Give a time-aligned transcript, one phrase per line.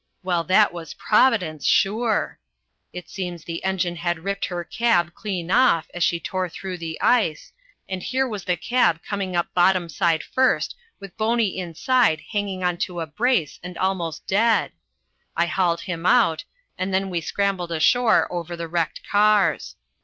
[0.23, 2.39] Well, that was Providence, sure!
[2.91, 6.99] It seems the engine had ripped her cab clean off as she tore through the
[6.99, 7.53] ice,
[7.87, 12.77] and here was the cab coming up bottom side first, with Boney inside hanging on
[12.77, 14.71] to a brace and almost dead.
[15.37, 16.45] I hauled him out,
[16.79, 19.75] and then we scrambled ashore over the wrecked cars.